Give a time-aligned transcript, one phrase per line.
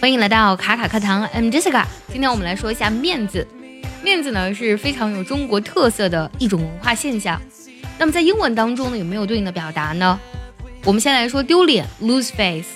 [0.00, 1.84] 欢迎来到卡卡课堂，I'm Jessica。
[2.10, 3.46] 今天我们来说一下面子。
[4.02, 7.38] 面子呢是非常有中国特色的一种文化现象。
[7.98, 10.18] 那么在英文当中呢，有没有对应的表达呢？
[10.84, 12.68] 我们先来说丢脸，lose face。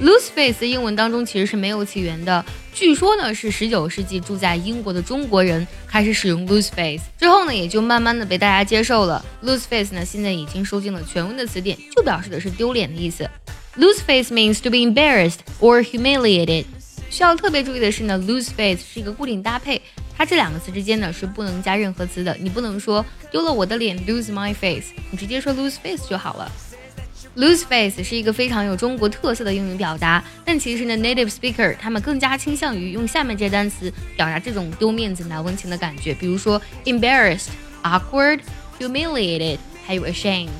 [0.00, 2.42] lose face 在英文当中其实是没有起源的，
[2.72, 9.22] 据说呢是十九世纪住在英国的中国人开始使用 lose face 之后呢，也就慢慢的被大家接受了。
[9.44, 13.28] lose face 呢现在已经收进了全文的词典，就表示的是丢脸的意思。
[13.76, 16.64] Lose face means to be embarrassed or humiliated。
[17.10, 19.80] 需要特别注意的是呢，lose face 是一个固定搭配，
[20.16, 26.50] 它这两个词之间呢是不能加任何词的，你不能说丢了我的脸 lose my face，你直接说 lose face 就好了。
[27.36, 37.48] Lose face 是一个非常有中国特色的英语表达，但其实呢，native speaker 他们更加倾向于用下面这些单词表达这种丢面子难为情的感觉，比如说 embarrassed、
[37.82, 38.38] awkward、
[38.78, 40.50] humiliated，还有 ashamed。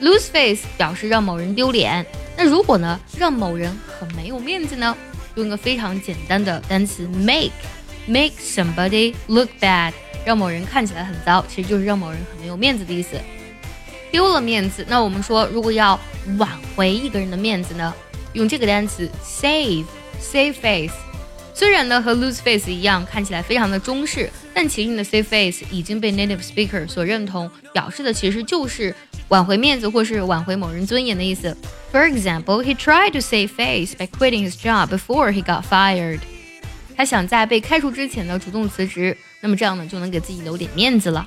[0.00, 2.04] Lose face 表示让某人丢脸，
[2.36, 4.96] 那如果呢让某人很没有面子呢？
[5.36, 9.92] 用一个非常简单的单词 make，make somebody look bad，
[10.24, 13.10] 让某人看起来很糟，其实就是让某人很没有面子的意思。
[14.10, 15.98] 丢了面子，那我们说，如果要
[16.38, 17.94] 挽回一个人的面子呢，
[18.32, 20.94] 用这个单词 save，save face。
[21.54, 28.94] 虽然呢和 lose face 一样，看起来非常的中式，但其实你的 save face 已经被 native speaker 所认同，表示的其实就是
[29.30, 31.56] 挽回面子或是挽回某人尊严的意思。
[31.92, 36.20] For example, he tried to save face by quitting his job before he got fired。
[36.96, 41.26] 他想在被开除之前呢主动辞职，那么这样呢就能给自己留点面子了。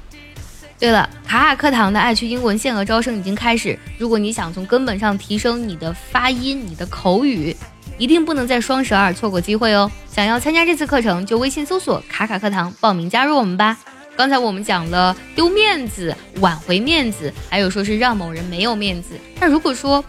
[0.77, 3.77] 对了，卡卡课堂的爱趣英文限额招生已经开始。
[3.97, 7.55] 如果你想从根本上提升你的发音、你的口语，
[7.97, 9.89] 一定不能在双十二错过机会哦！
[10.09, 13.77] 想要参加这次课程，就微信搜索“卡卡课堂”报名加入我们吧。
[14.15, 19.19] 刚才我们讲了丢面子、挽回面子，还有说是让某人没有面子。
[19.39, 20.03] 那如果说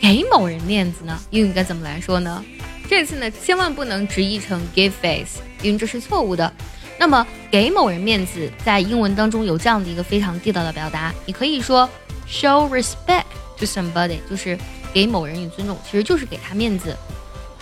[0.00, 1.18] 给某人面子呢？
[1.30, 2.42] 英语该怎么来说呢？
[2.88, 6.50] 这次呢，千万不能直译成 give face，因为这是错误的。
[6.98, 11.88] 那么，给某人面子，在英文当中有这样的一个非常地道的表达，你可以说
[12.26, 13.24] show respect
[13.58, 14.58] to somebody，就是
[14.94, 16.96] 给某人以尊重，其实就是给他面子。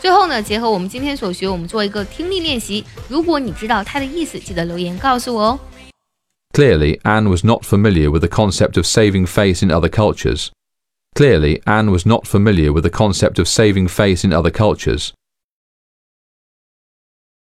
[0.03, 2.83] 最后呢，结合我们今天所学，我们做一个听力练习。
[3.07, 5.59] 如果你知道它的意思，记得留言告诉我哦。
[6.53, 10.49] Clearly, Anne was not familiar with the concept of saving face in other cultures.
[11.15, 15.11] Clearly, Anne was not familiar with the concept of saving face in other cultures.